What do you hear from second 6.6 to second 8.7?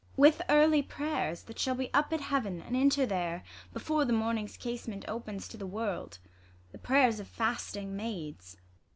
The prayers of ftisting maids.